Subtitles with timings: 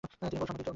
[0.03, 0.69] তিনি বহুল সমাদৃত হন।